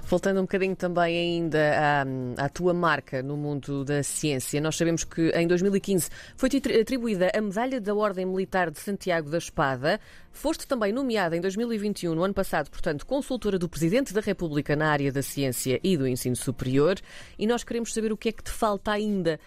Voltando 0.04 0.40
um 0.40 0.44
bocadinho 0.44 0.76
também 0.76 1.18
ainda 1.18 1.60
à, 2.38 2.46
à, 2.46 2.50
tua 2.50 2.74
marca 2.74 3.22
no 3.22 3.38
mundo 3.38 3.84
da 3.84 4.04
ciência, 4.04 4.60
nós 4.62 4.76
sabemos 4.76 5.04
que 5.04 5.30
em 5.30 5.48
2015 5.48 6.10
foi-te 6.36 6.58
atribuída 6.58 7.32
a 7.34 7.42
Medalha 7.42 7.80
da 7.80 7.94
Ordem 7.94 8.26
Militar 8.26 8.72
de 8.72 8.80
Santiago 8.80 9.30
da 9.30 9.38
Espada. 9.38 10.00
Foste 10.34 10.68
também 10.68 10.92
nomeada 10.92 11.38
em 11.38 11.42
2021, 11.42 12.16
no 12.16 12.24
ano 12.24 12.34
passado, 12.34 12.70
portanto, 12.70 13.06
consultora 13.06 13.60
do 13.60 13.70
Presidente 13.70 14.14
da 14.14 14.20
República 14.20 14.76
na 14.76 14.90
área 14.90 15.12
da 15.12 15.22
ciência 15.22 15.80
e 15.84 15.96
do 15.96 16.08
ensino 16.08 16.36
superior. 16.36 17.00
E 17.38 17.46
nós 17.46 17.64
queremos 17.64 17.94
saber 17.94 18.12
o 18.12 18.18
que 18.18 18.30
é 18.30 18.32
que 18.32 18.44
te 18.44 18.52
falta 18.52 18.92
ainda. 18.92 19.40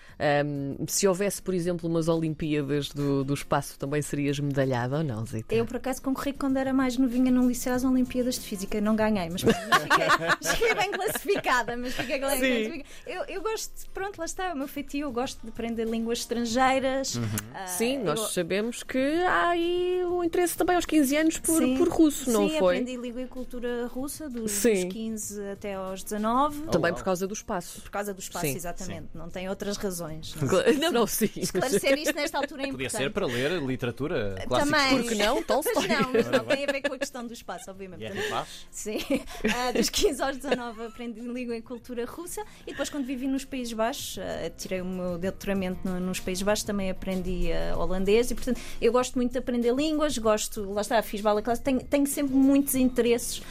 Um, 0.46 0.86
se 0.86 1.06
houvesse, 1.06 1.42
por 1.42 1.52
exemplo, 1.52 1.90
umas 1.90 2.08
Olimpíadas 2.08 2.88
do, 2.90 3.24
do 3.24 3.34
espaço, 3.34 3.76
também 3.78 4.00
serias 4.00 4.38
medalhada 4.38 4.98
ou 4.98 5.04
não, 5.04 5.26
Zita? 5.26 5.52
Eu, 5.52 5.66
por 5.66 5.76
acaso, 5.76 6.00
concorri 6.00 6.32
quando 6.32 6.56
era 6.56 6.72
mais 6.72 6.96
novinha 6.96 7.32
no 7.32 7.48
liceu 7.48 7.74
às 7.74 7.84
Olimpíadas 7.84 8.36
de 8.36 8.42
Física. 8.42 8.80
Não 8.80 8.94
ganhei, 8.94 9.28
mas 9.28 9.42
fiquei, 9.42 10.74
bem 10.74 10.92
classificada, 10.92 11.76
mas 11.76 11.94
fiquei 11.94 12.20
bem 12.20 12.20
classificada. 12.20 12.84
Eu, 13.06 13.24
eu 13.24 13.42
gosto, 13.42 13.90
pronto, 13.92 14.18
lá 14.18 14.24
está, 14.24 14.52
o 14.52 14.56
meu 14.56 14.68
feitio, 14.68 15.08
eu 15.08 15.12
gosto 15.12 15.42
de 15.42 15.48
aprender 15.48 15.84
línguas 15.84 16.20
estrangeiras. 16.20 17.16
Uhum. 17.16 17.24
Uh, 17.24 17.66
Sim, 17.66 17.98
nós 17.98 18.20
eu... 18.20 18.26
sabemos 18.26 18.84
que 18.84 19.22
há 19.24 19.48
aí 19.48 20.02
o 20.04 20.18
um 20.18 20.24
interesse 20.24 20.56
também 20.56 20.75
aos 20.76 20.86
15 20.86 21.16
anos 21.16 21.38
por, 21.38 21.60
por 21.76 21.88
russo, 21.88 22.30
não 22.30 22.48
Sim, 22.48 22.58
foi? 22.58 22.76
Sim, 22.76 22.82
aprendi 22.82 23.00
língua 23.00 23.22
e 23.22 23.26
cultura 23.26 23.86
russa 23.86 24.28
dos, 24.28 24.52
dos 24.52 24.62
15 24.62 25.48
até 25.50 25.74
aos 25.74 26.02
19. 26.02 26.62
Também 26.68 26.92
por 26.92 27.02
causa 27.02 27.26
do 27.26 27.34
espaço. 27.34 27.80
Por 27.80 27.90
causa 27.90 28.14
do 28.14 28.20
espaço, 28.20 28.46
Sim. 28.46 28.54
exatamente. 28.54 29.02
Sim. 29.12 29.18
Não 29.18 29.28
tem 29.28 29.48
outras 29.48 29.76
razões. 29.76 30.34
Não, 30.80 30.92
não, 30.92 31.06
sim. 31.06 31.30
Esclarecer 31.36 31.98
isto 31.98 32.14
nesta 32.14 32.38
altura 32.38 32.62
é 32.62 32.68
importante. 32.68 32.90
Podia 32.90 32.90
ser 32.90 33.10
para 33.10 33.26
ler 33.26 33.62
literatura 33.62 34.36
clássica. 34.46 34.78
Também. 34.78 35.02
Porque 35.02 35.14
não? 35.14 35.42
Tolstói. 35.42 35.88
Mas 35.88 36.00
não, 36.00 36.12
mas 36.12 36.30
não 36.30 36.44
tem 36.44 36.64
a 36.64 36.72
ver 36.72 36.82
com 36.82 36.95
questão 37.16 37.26
do 37.26 37.32
espaço, 37.32 37.70
obviamente. 37.70 38.02
Yeah, 38.02 38.20
Portanto, 38.20 38.48
sim. 38.70 38.98
Uh, 38.98 39.72
dos 39.74 39.88
15 39.88 40.22
aos 40.22 40.36
19 40.36 40.84
aprendi 40.84 41.20
língua 41.20 41.56
e 41.56 41.62
cultura 41.62 42.04
russa 42.04 42.42
e 42.66 42.70
depois 42.70 42.90
quando 42.90 43.06
vivi 43.06 43.26
nos 43.26 43.44
Países 43.44 43.72
Baixos, 43.72 44.18
uh, 44.18 44.50
tirei 44.56 44.80
o 44.80 44.84
meu 44.84 45.18
doutoramento 45.18 45.80
no, 45.84 45.98
nos 46.00 46.20
Países 46.20 46.42
Baixos, 46.42 46.64
também 46.64 46.90
aprendi 46.90 47.48
uh, 47.50 47.78
holandês 47.78 48.30
e 48.30 48.34
portanto 48.34 48.60
eu 48.80 48.92
gosto 48.92 49.14
muito 49.16 49.32
de 49.32 49.38
aprender 49.38 49.74
línguas, 49.74 50.18
gosto, 50.18 50.70
lá 50.72 50.82
está, 50.82 51.00
fiz 51.02 51.20
bala 51.20 51.40
classe, 51.40 51.62
tenho, 51.62 51.82
tenho 51.82 52.06
sempre 52.06 52.34
muitos 52.34 52.74
interesses 52.74 53.42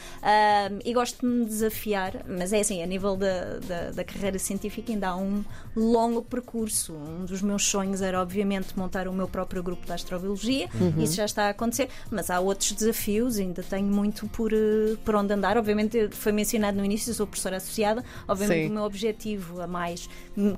e 0.84 0.92
gosto 0.92 1.20
de 1.20 1.26
me 1.26 1.44
desafiar, 1.44 2.24
mas 2.26 2.52
é 2.52 2.60
assim, 2.60 2.82
a 2.82 2.86
nível 2.86 3.16
da, 3.16 3.58
da, 3.58 3.90
da, 3.90 4.04
carreira 4.04 4.38
científica 4.38 4.92
ainda 4.92 5.08
há 5.08 5.16
um 5.16 5.44
longo 5.74 6.22
percurso. 6.22 6.92
Um 6.92 7.24
dos 7.24 7.42
meus 7.42 7.64
sonhos 7.64 8.02
era 8.02 8.20
obviamente 8.20 8.76
montar 8.76 9.08
o 9.08 9.12
meu 9.12 9.28
próprio 9.28 9.62
grupo 9.62 9.86
de 9.86 9.92
astrobiologia, 9.92 10.68
uhum. 10.74 11.02
isso 11.02 11.14
já 11.14 11.24
está 11.24 11.46
a 11.46 11.50
acontecer, 11.50 11.88
mas 12.10 12.30
há 12.30 12.40
outros 12.40 12.72
desafios, 12.72 13.38
ainda 13.56 13.62
tenho 13.62 13.86
muito 13.86 14.26
por, 14.28 14.52
eh, 14.52 14.96
por 15.04 15.14
onde 15.14 15.32
andar. 15.32 15.56
Obviamente 15.56 16.08
foi 16.10 16.32
mencionado 16.32 16.76
no 16.76 16.84
início, 16.84 17.12
sou 17.14 17.26
professora 17.26 17.56
associada. 17.56 18.04
Obviamente, 18.28 18.66
Sim. 18.66 18.70
o 18.70 18.74
meu 18.74 18.82
objetivo 18.82 19.60
a 19.60 19.66
mais 19.66 20.08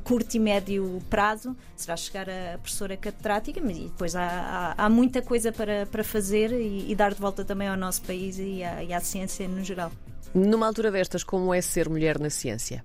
curto 0.02 0.34
e 0.34 0.38
médio 0.38 1.00
prazo 1.08 1.56
será 1.76 1.96
chegar 1.96 2.28
a 2.28 2.58
professora 2.58 2.96
catedrática, 2.96 3.60
mas 3.62 3.78
depois 3.78 4.16
há, 4.16 4.74
há, 4.76 4.84
há 4.84 4.88
muita 4.88 5.22
coisa 5.22 5.52
para, 5.52 5.86
para 5.86 6.02
fazer 6.02 6.52
e, 6.52 6.90
e, 6.90 6.94
dar 6.94 7.14
de 7.14 7.20
volta 7.20 7.44
também 7.44 7.68
ao 7.68 7.76
nosso 7.76 8.02
país 8.02 8.38
e 8.38 8.62
à, 8.62 8.82
e 8.82 8.92
à 8.92 9.00
ciência 9.00 9.46
no 9.46 9.62
geral. 9.62 9.92
Numa 10.34 10.66
altura 10.66 10.90
destas, 10.90 11.24
como 11.24 11.54
é 11.54 11.60
ser 11.60 11.88
mulher 11.88 12.18
na 12.18 12.28
ciência? 12.28 12.84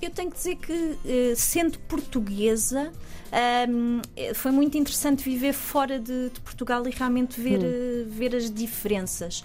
Eu 0.00 0.10
tenho 0.10 0.30
que 0.30 0.36
dizer 0.36 0.56
que, 0.56 0.98
eh, 1.04 1.34
sendo 1.36 1.78
portuguesa, 1.80 2.92
um, 3.68 4.00
foi 4.34 4.52
muito 4.52 4.78
interessante 4.78 5.24
viver 5.24 5.52
fora 5.52 5.98
de, 5.98 6.30
de 6.30 6.40
Portugal 6.40 6.86
e 6.86 6.90
realmente 6.90 7.40
ver, 7.40 7.58
hum. 7.58 8.06
ver 8.08 8.34
as 8.36 8.50
diferenças. 8.50 9.42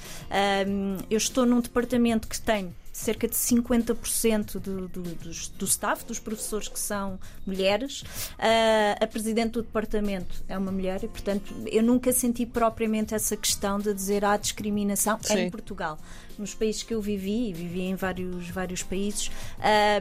Um, 0.67 0.97
eu 1.09 1.17
estou 1.17 1.45
num 1.45 1.59
departamento 1.59 2.27
que 2.27 2.39
tem 2.39 2.73
cerca 2.91 3.27
de 3.27 3.33
50% 3.33 4.59
do, 4.59 4.87
do, 4.89 5.01
do, 5.01 5.31
do 5.57 5.65
staff, 5.65 6.03
dos 6.05 6.19
professores 6.19 6.67
que 6.67 6.79
são 6.79 7.17
mulheres. 7.47 8.01
Uh, 8.01 9.01
a 9.01 9.07
presidente 9.07 9.51
do 9.51 9.61
departamento 9.61 10.43
é 10.47 10.57
uma 10.57 10.71
mulher 10.71 11.03
e, 11.03 11.07
portanto, 11.07 11.53
eu 11.67 11.81
nunca 11.81 12.11
senti 12.11 12.45
propriamente 12.45 13.15
essa 13.15 13.37
questão 13.37 13.79
de 13.79 13.93
dizer 13.93 14.25
há 14.25 14.35
discriminação 14.35 15.17
Sim. 15.21 15.39
em 15.39 15.49
Portugal 15.49 15.97
nos 16.39 16.53
países 16.53 16.83
que 16.83 16.93
eu 16.93 17.01
vivi, 17.01 17.49
e 17.49 17.53
vivi 17.53 17.81
em 17.81 17.95
vários, 17.95 18.49
vários 18.49 18.81
países, 18.81 19.29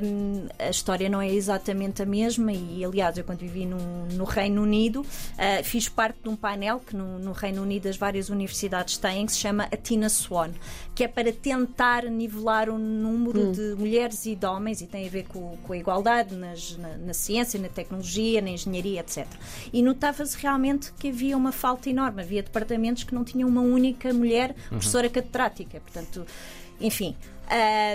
um, 0.03 0.47
a 0.59 0.71
história 0.71 1.09
não 1.09 1.21
é 1.21 1.29
exatamente 1.29 2.03
a 2.03 2.07
mesma. 2.07 2.53
E, 2.53 2.85
aliás, 2.85 3.19
eu 3.19 3.25
quando 3.25 3.41
vivi 3.41 3.67
no, 3.67 4.07
no 4.13 4.25
Reino 4.25 4.63
Unido, 4.63 5.01
uh, 5.01 5.65
fiz 5.65 5.89
parte 5.89 6.19
de 6.23 6.29
um 6.29 6.37
painel 6.37 6.81
que 6.81 6.97
no, 6.97 7.19
no, 7.19 7.33
Reino 7.33 7.63
Unido 7.63 7.89
as 7.89 7.97
várias 7.97 8.29
universidades 8.31 8.97
têm, 8.97 9.27
que 9.27 9.33
se 9.33 9.39
chama 9.39 9.65
a 9.65 9.77
Tina 9.77 10.09
Swan, 10.09 10.51
que 10.95 11.05
é 11.05 11.09
para 11.09 11.33
tentar 11.33 12.05
nivelar 12.05 12.69
o 12.69 12.79
número 12.79 13.49
hum. 13.49 13.53
de 13.53 13.75
mulheres 13.77 14.25
e 14.27 14.35
de 14.35 14.47
homens, 14.47 14.81
e 14.81 14.87
tem 14.87 15.07
a 15.07 15.11
ver 15.11 15.25
com, 15.25 15.57
com 15.59 15.73
a 15.73 15.77
igualdade 15.77 16.35
nas, 16.35 16.77
na, 16.77 16.97
na 16.97 17.15
ciência, 17.15 17.61
na 17.61 17.69
tecnologia, 17.69 18.41
na 18.41 18.51
engenharia, 18.51 19.01
etc. 19.01 19.27
E 19.73 19.83
notava-se 19.83 20.37
realmente 20.37 20.93
que 20.93 21.09
havia 21.09 21.37
uma 21.37 21.53
falta 21.53 21.91
enorme. 21.91 22.23
Havia 22.23 22.43
departamentos 22.43 23.05
que 23.05 23.15
não 23.15 23.25
tinham 23.25 23.49
uma 23.49 23.61
única 23.61 24.13
mulher 24.13 24.51
uhum. 24.51 24.69
professora 24.71 25.07
uhum. 25.07 25.13
catedrática. 25.13 25.81
Portanto, 25.81 26.27
enfim. 26.81 27.17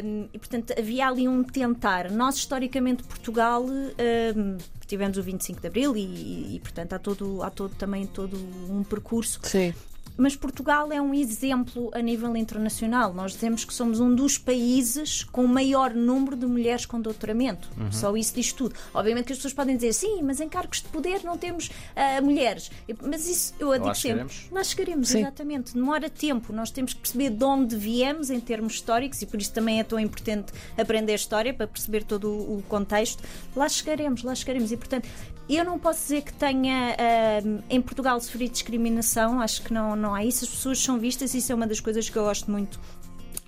Um, 0.03 0.27
e 0.33 0.39
portanto 0.39 0.73
havia 0.77 1.07
ali 1.07 1.27
um 1.27 1.43
tentar. 1.43 2.09
Nós, 2.09 2.35
historicamente, 2.35 3.03
Portugal, 3.03 3.63
um, 3.63 4.57
tivemos 4.87 5.17
o 5.17 5.23
25 5.23 5.61
de 5.61 5.67
Abril 5.67 5.95
e, 5.95 5.99
e, 5.99 6.55
e, 6.55 6.59
portanto 6.59 6.93
há 6.93 6.99
todo, 6.99 7.43
há 7.43 7.49
todo 7.49 7.75
também 7.75 8.07
todo 8.07 8.35
um 8.69 8.83
percurso 8.83 9.39
Sim. 9.43 9.73
Mas 10.15 10.35
Portugal 10.35 10.91
é 10.91 11.01
um 11.01 11.13
exemplo 11.13 11.89
a 11.93 12.01
nível 12.01 12.35
internacional. 12.37 13.13
Nós 13.13 13.33
dizemos 13.33 13.65
que 13.65 13.73
somos 13.73 13.99
um 13.99 14.13
dos 14.13 14.37
países 14.37 15.23
com 15.23 15.43
o 15.43 15.47
maior 15.47 15.93
número 15.93 16.35
de 16.35 16.45
mulheres 16.45 16.85
com 16.85 17.01
doutoramento. 17.01 17.69
Uhum. 17.77 17.91
Só 17.91 18.15
isso 18.15 18.35
diz 18.35 18.53
tudo. 18.53 18.75
Obviamente 18.93 19.25
que 19.25 19.33
as 19.33 19.39
pessoas 19.39 19.53
podem 19.53 19.75
dizer 19.75 19.93
sim, 19.93 20.21
mas 20.21 20.39
em 20.39 20.47
cargos 20.47 20.81
de 20.81 20.87
poder 20.89 21.23
não 21.23 21.37
temos 21.37 21.67
uh, 21.67 22.23
mulheres. 22.23 22.69
Mas 23.01 23.27
isso 23.27 23.53
eu 23.59 23.71
digo 23.73 23.95
sempre. 23.95 24.35
Nós 24.51 24.67
chegaremos, 24.67 25.09
sim. 25.09 25.19
exatamente. 25.19 25.73
Demora 25.73 26.09
tempo. 26.09 26.53
Nós 26.53 26.69
temos 26.69 26.93
que 26.93 26.99
perceber 26.99 27.31
de 27.31 27.43
onde 27.43 27.75
viemos 27.75 28.29
em 28.29 28.39
termos 28.39 28.73
históricos 28.73 29.21
e 29.21 29.25
por 29.25 29.41
isso 29.41 29.51
também 29.51 29.79
é 29.79 29.83
tão 29.83 29.99
importante 29.99 30.53
aprender 30.77 31.13
a 31.13 31.15
história 31.15 31.53
para 31.53 31.67
perceber 31.67 32.03
todo 32.03 32.29
o 32.29 32.63
contexto. 32.67 33.23
Lá 33.55 33.67
chegaremos, 33.67 34.23
lá 34.23 34.35
chegaremos. 34.35 34.71
E 34.71 34.77
portanto, 34.77 35.07
eu 35.49 35.65
não 35.65 35.77
posso 35.77 36.01
dizer 36.01 36.21
que 36.21 36.33
tenha 36.33 36.95
uh, 36.95 37.63
em 37.69 37.81
Portugal 37.81 38.19
sofrido 38.21 38.51
discriminação. 38.51 39.41
Acho 39.41 39.61
que 39.63 39.73
não 39.73 39.95
não 40.03 40.13
há 40.13 40.23
isso, 40.23 40.43
as 40.45 40.51
pessoas 40.51 40.79
são 40.79 40.99
vistas, 40.99 41.33
isso 41.33 41.51
é 41.51 41.55
uma 41.55 41.65
das 41.65 41.79
coisas 41.79 42.09
que 42.09 42.17
eu 42.17 42.23
gosto 42.23 42.51
muito 42.51 42.79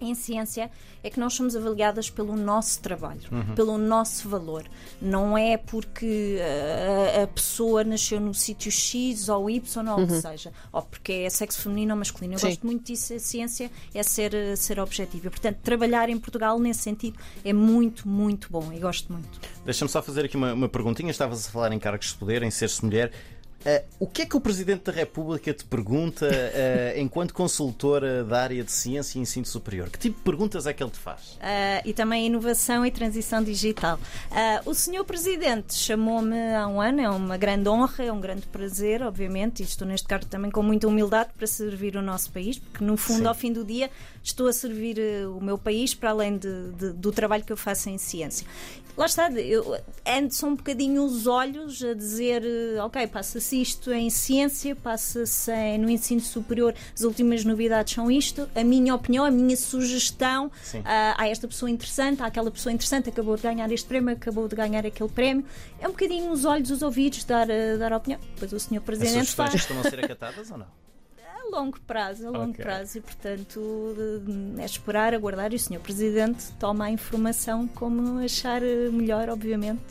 em 0.02 0.14
ciência 0.14 0.70
é 1.04 1.10
que 1.10 1.20
nós 1.20 1.34
somos 1.34 1.56
avaliadas 1.56 2.10
pelo 2.10 2.36
nosso 2.36 2.82
trabalho, 2.82 3.22
uhum. 3.32 3.56
pelo 3.56 3.78
nosso 3.78 4.28
valor. 4.28 4.66
Não 5.02 5.38
é 5.38 5.56
porque 5.56 6.40
a, 6.42 7.24
a 7.24 7.28
pessoa 7.28 7.84
nasceu 7.84 8.20
no 8.20 8.34
sítio 8.34 8.72
X 8.72 9.30
ou 9.30 9.50
Y 9.50 9.88
ou 9.88 10.04
o 10.04 10.08
que 10.08 10.14
uhum. 10.14 10.22
seja, 10.22 10.52
ou 10.72 10.82
porque 10.82 11.12
é 11.12 11.30
sexo 11.30 11.62
feminino 11.62 11.94
ou 11.94 12.00
masculino. 12.00 12.34
Eu 12.34 12.40
Sim. 12.40 12.48
gosto 12.48 12.66
muito 12.66 12.86
disso. 12.86 13.14
A 13.14 13.20
ciência 13.20 13.72
é 13.94 14.04
ser, 14.04 14.58
ser 14.58 14.80
objetiva. 14.80 15.30
Portanto, 15.30 15.58
trabalhar 15.64 16.10
em 16.10 16.18
Portugal 16.18 16.60
nesse 16.60 16.82
sentido 16.82 17.20
é 17.44 17.54
muito, 17.54 18.08
muito 18.08 18.50
bom 18.50 18.72
e 18.74 18.80
gosto 18.80 19.14
muito. 19.14 19.40
Deixa-me 19.64 19.90
só 19.90 20.02
fazer 20.02 20.26
aqui 20.26 20.36
uma, 20.36 20.54
uma 20.54 20.70
perguntinha. 20.70 21.12
Estavas 21.12 21.48
a 21.48 21.52
falar 21.52 21.72
em 21.72 21.80
cargos 21.80 22.10
de 22.10 22.16
poder, 22.16 22.42
em 22.42 22.52
ser-se 22.52 22.84
mulher. 22.84 23.12
Uh, 23.66 23.84
o 24.02 24.06
que 24.06 24.22
é 24.22 24.26
que 24.28 24.38
o 24.38 24.40
Presidente 24.40 24.84
da 24.84 24.92
República 24.92 25.52
te 25.52 25.66
pergunta 25.66 26.28
uh, 26.28 27.00
enquanto 27.00 27.34
consultora 27.34 28.24
da 28.24 28.44
área 28.44 28.64
de 28.64 28.72
ciência 28.72 29.18
e 29.18 29.22
ensino 29.24 29.46
superior? 29.46 29.90
Que 29.90 29.98
tipo 29.98 30.20
de 30.20 30.24
perguntas 30.24 30.68
é 30.68 30.74
que 30.74 30.84
ele 30.84 30.92
te 30.92 31.00
faz? 31.00 31.32
Uh, 31.32 31.82
e 31.84 31.92
também 31.92 32.28
inovação 32.28 32.86
e 32.86 32.92
transição 32.92 33.44
digital. 33.44 34.00
o 34.68 34.74
Senhor 34.76 35.04
Presidente 35.04 35.74
chamou-me 35.74 36.54
há 36.54 36.68
um 36.68 36.80
ano, 36.80 37.02
é 37.02 37.10
uma 37.10 37.38
grande 37.38 37.68
honra, 37.68 38.04
é 38.04 38.12
um 38.12 38.22
grande 38.22 38.46
prazer, 38.46 39.02
obviamente, 39.02 39.62
e 39.62 39.66
estou 39.66 39.88
neste 39.88 40.08
cargo 40.08 40.28
também 40.28 40.52
com 40.52 40.62
muita 40.62 40.88
humildade 40.88 41.32
para 41.36 41.48
servir 41.48 41.96
o 41.96 42.04
nosso 42.04 42.32
país, 42.32 42.60
porque 42.60 42.84
no 42.84 42.96
fundo, 42.96 43.22
Sim. 43.22 43.28
ao 43.28 43.34
fim 43.34 43.52
do 43.52 43.66
dia, 43.66 43.90
estou 44.24 44.48
a 44.48 44.54
servir 44.54 45.00
o 45.28 45.44
meu 45.44 45.58
país 45.58 45.96
para 45.96 46.12
além 46.12 46.38
de, 46.38 46.72
de, 46.74 46.94
do 46.94 47.12
trabalho 47.12 47.44
que 47.44 47.52
eu 47.52 47.58
faço 47.58 47.90
em 47.90 47.98
ciência. 47.98 48.46
Lá 48.98 49.08
está, 49.08 49.30
eu 49.30 49.78
ando 50.08 50.34
só 50.34 50.48
um 50.48 50.56
bocadinho 50.56 51.04
os 51.04 51.28
olhos 51.28 51.84
a 51.84 51.94
dizer, 51.94 52.44
ok, 52.82 53.06
isto 53.62 53.92
em 53.92 54.10
ciência, 54.10 54.76
passa-se 54.76 55.52
no 55.78 55.90
ensino 55.90 56.22
superior, 56.22 56.74
as 56.94 57.02
últimas 57.02 57.44
novidades 57.44 57.94
são 57.94 58.10
isto, 58.12 58.50
a 58.56 58.64
minha 58.64 58.94
opinião, 58.94 59.26
a 59.26 59.32
minha 59.32 59.56
sugestão, 59.58 60.48
uh, 60.48 60.82
há 61.18 61.28
esta 61.28 61.48
pessoa 61.48 61.70
interessante, 61.70 62.22
há 62.22 62.26
aquela 62.26 62.52
pessoa 62.52 62.74
interessante, 62.74 63.10
acabou 63.10 63.36
de 63.36 63.44
ganhar 63.44 63.72
este 63.72 63.88
prémio, 63.88 64.14
acabou 64.14 64.48
de 64.48 64.56
ganhar 64.56 64.86
aquele 64.86 65.10
prémio. 65.10 65.46
É 65.80 65.88
um 65.88 65.92
bocadinho 65.92 66.32
os 66.32 66.46
olhos, 66.46 66.72
os 66.72 66.82
ouvidos, 66.82 67.24
dar, 67.24 67.48
uh, 67.48 67.78
dar 67.78 67.94
a 67.94 67.98
opinião. 67.98 68.20
Depois 68.34 68.54
o 68.54 68.60
senhor 68.60 68.82
Presidente 68.82 69.20
As 69.20 69.28
sugestões 69.30 69.50
faz. 69.52 69.62
costumam 69.62 69.84
ser 69.84 70.04
acatadas 70.04 70.52
ou 70.52 70.58
não? 70.58 70.68
Longo 71.56 71.80
prazo, 71.82 72.28
a 72.28 72.32
longo 72.32 72.52
okay. 72.52 72.66
prazo, 72.66 72.98
e 72.98 73.02
portanto 73.02 73.62
é 74.58 74.66
esperar, 74.66 75.14
aguardar 75.14 75.54
e 75.54 75.56
o 75.56 75.60
senhor 75.60 75.80
Presidente 75.80 76.52
toma 76.60 76.86
a 76.86 76.92
informação 76.92 77.66
como 77.68 78.20
achar 78.20 78.62
melhor, 78.62 79.30
obviamente 79.30 79.82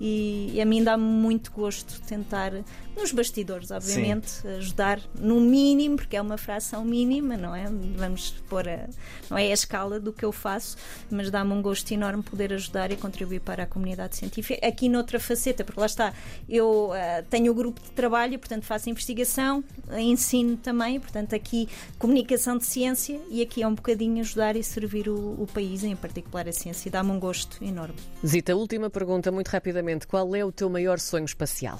e, 0.00 0.50
e 0.52 0.60
a 0.60 0.66
mim 0.66 0.82
dá 0.84 0.96
muito 0.96 1.50
gosto 1.50 2.00
tentar, 2.02 2.52
nos 2.96 3.12
bastidores, 3.12 3.70
obviamente, 3.70 4.30
Sim. 4.30 4.48
ajudar 4.56 5.00
no 5.18 5.40
mínimo, 5.40 5.96
porque 5.96 6.16
é 6.16 6.20
uma 6.20 6.36
fração 6.36 6.84
mínima, 6.84 7.36
não 7.36 7.54
é? 7.54 7.64
Vamos 7.96 8.30
pôr 8.48 8.68
a, 8.68 8.88
não 9.30 9.38
é 9.38 9.46
a 9.50 9.54
escala 9.54 9.98
do 9.98 10.12
que 10.12 10.24
eu 10.24 10.32
faço, 10.32 10.76
mas 11.10 11.30
dá-me 11.30 11.52
um 11.52 11.62
gosto 11.62 11.90
enorme 11.92 12.22
poder 12.22 12.52
ajudar 12.52 12.90
e 12.90 12.96
contribuir 12.96 13.40
para 13.40 13.62
a 13.62 13.66
comunidade 13.66 14.16
científica. 14.16 14.66
Aqui 14.66 14.88
noutra 14.88 15.18
faceta, 15.18 15.64
porque 15.64 15.80
lá 15.80 15.86
está, 15.86 16.12
eu 16.48 16.90
uh, 16.90 17.24
tenho 17.30 17.52
o 17.52 17.54
grupo 17.54 17.80
de 17.80 17.90
trabalho, 17.90 18.38
portanto 18.38 18.64
faço 18.64 18.90
investigação, 18.90 19.64
ensino 19.96 20.56
também, 20.56 21.00
portanto 21.06 21.34
aqui 21.34 21.68
comunicação 21.98 22.58
de 22.58 22.66
ciência 22.66 23.20
e 23.30 23.40
aqui 23.40 23.62
é 23.62 23.68
um 23.68 23.74
bocadinho 23.74 24.20
ajudar 24.20 24.56
e 24.56 24.62
servir 24.62 25.08
o, 25.08 25.40
o 25.40 25.46
país, 25.46 25.84
em 25.84 25.94
particular 25.94 26.48
a 26.48 26.52
ciência, 26.52 26.88
e 26.88 26.90
dá-me 26.90 27.12
um 27.12 27.20
gosto 27.20 27.62
enorme. 27.62 27.94
Zita, 28.26 28.56
última 28.56 28.90
pergunta, 28.90 29.30
muito 29.30 29.48
rapidamente 29.48 30.06
qual 30.06 30.34
é 30.34 30.44
o 30.44 30.50
teu 30.50 30.68
maior 30.68 30.98
sonho 30.98 31.24
espacial? 31.24 31.78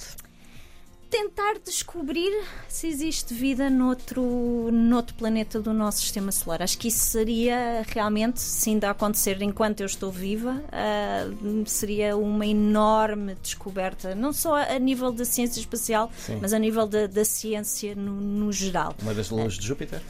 Tentar 1.17 1.59
descobrir 1.65 2.31
se 2.69 2.87
existe 2.87 3.33
vida 3.33 3.71
noutro, 3.71 4.71
noutro 4.71 5.15
planeta 5.15 5.59
do 5.59 5.73
nosso 5.73 6.01
sistema 6.03 6.31
solar. 6.31 6.63
Acho 6.63 6.77
que 6.77 6.89
isso 6.89 6.99
seria 6.99 7.83
realmente, 7.89 8.39
se 8.39 8.69
ainda 8.69 8.91
acontecer 8.91 9.41
enquanto 9.41 9.81
eu 9.81 9.87
estou 9.87 10.13
viva, 10.13 10.63
uh, 10.67 11.67
seria 11.67 12.19
uma 12.19 12.45
enorme 12.45 13.35
descoberta, 13.43 14.15
não 14.15 14.31
só 14.31 14.57
a 14.57 14.79
nível 14.79 15.11
da 15.11 15.25
ciência 15.25 15.59
espacial, 15.59 16.13
Sim. 16.19 16.39
mas 16.43 16.53
a 16.53 16.59
nível 16.59 16.87
da, 16.87 17.07
da 17.07 17.25
ciência 17.25 17.95
no, 17.95 18.13
no, 18.13 18.53
geral. 18.53 18.95
Uma 19.01 19.15
das 19.15 19.31
luas 19.31 19.55
de 19.55 19.67
Júpiter? 19.67 20.03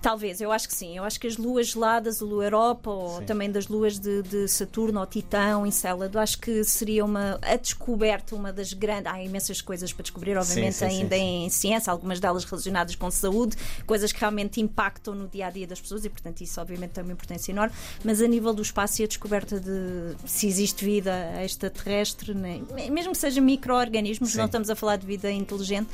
Talvez, 0.00 0.40
eu 0.40 0.52
acho 0.52 0.68
que 0.68 0.74
sim. 0.74 0.96
Eu 0.96 1.04
acho 1.04 1.18
que 1.18 1.26
as 1.26 1.36
luas 1.36 1.68
geladas, 1.68 2.22
a 2.22 2.24
lua 2.24 2.44
Europa, 2.44 2.90
ou 2.90 3.18
sim. 3.18 3.24
também 3.24 3.50
das 3.50 3.68
luas 3.68 3.98
de, 3.98 4.22
de 4.22 4.48
Saturno, 4.48 5.00
ou 5.00 5.06
Titão, 5.06 5.66
Encélado, 5.66 6.18
acho 6.18 6.38
que 6.38 6.64
seria 6.64 7.04
uma 7.04 7.38
a 7.42 7.56
descoberta, 7.56 8.34
uma 8.34 8.52
das 8.52 8.72
grandes. 8.72 9.12
Há 9.12 9.22
imensas 9.22 9.60
coisas 9.60 9.92
para 9.92 10.02
descobrir, 10.02 10.36
obviamente, 10.36 10.74
sim, 10.74 10.88
sim, 10.88 11.02
ainda 11.02 11.16
em 11.16 11.48
ciência, 11.48 11.90
algumas 11.90 12.20
delas 12.20 12.44
relacionadas 12.44 12.94
com 12.94 13.10
saúde, 13.10 13.56
coisas 13.86 14.12
que 14.12 14.20
realmente 14.20 14.60
impactam 14.60 15.14
no 15.14 15.28
dia 15.28 15.46
a 15.46 15.50
dia 15.50 15.66
das 15.66 15.80
pessoas 15.80 16.04
e, 16.04 16.08
portanto, 16.08 16.40
isso 16.40 16.60
obviamente 16.60 16.90
tem 16.90 17.04
uma 17.04 17.12
importância 17.12 17.52
enorme. 17.52 17.74
Mas 18.04 18.20
a 18.20 18.26
nível 18.26 18.52
do 18.52 18.62
espaço 18.62 19.02
e 19.02 19.04
a 19.04 19.08
descoberta 19.08 19.58
de 19.60 20.16
se 20.26 20.46
existe 20.46 20.84
vida 20.84 21.42
extraterrestre, 21.42 22.34
né? 22.34 22.60
mesmo 22.90 23.12
que 23.12 23.18
seja 23.18 23.40
micro-organismos, 23.40 24.34
não 24.34 24.46
estamos 24.46 24.70
a 24.70 24.74
falar 24.74 24.96
de 24.96 25.06
vida 25.06 25.30
inteligente, 25.30 25.88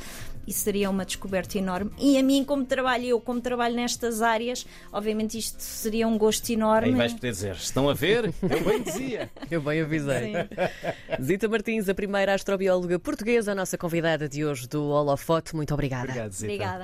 isso 0.47 0.59
seria 0.59 0.89
uma 0.89 1.05
descoberta 1.05 1.57
enorme. 1.57 1.91
E 1.97 2.17
a 2.17 2.23
mim, 2.23 2.43
como 2.43 2.65
trabalho, 2.65 3.05
eu 3.05 3.19
como 3.19 3.41
trabalho 3.41 3.75
nestas 3.85 4.21
áreas, 4.21 4.65
obviamente 4.91 5.37
isto 5.37 5.61
seria 5.61 6.07
um 6.07 6.17
gosto 6.17 6.49
enorme. 6.49 6.89
Aí 6.89 6.95
vais 6.95 7.13
poder 7.13 7.31
dizer, 7.31 7.55
estão 7.55 7.87
a 7.87 7.93
ver? 7.93 8.33
Eu 8.41 8.63
bem 8.63 8.81
dizia. 8.81 9.29
eu 9.49 9.61
bem 9.61 9.81
avisei. 9.81 10.33
Zita 11.21 11.47
Martins, 11.47 11.87
a 11.87 11.93
primeira 11.93 12.33
astrobióloga 12.33 12.97
portuguesa, 12.97 13.51
a 13.51 13.55
nossa 13.55 13.77
convidada 13.77 14.27
de 14.27 14.43
hoje 14.43 14.67
do 14.67 14.83
Holofote. 14.89 15.55
Muito 15.55 15.73
obrigada. 15.73 16.05
Obrigado, 16.05 16.31
Zita. 16.31 16.45
Obrigada. 16.45 16.83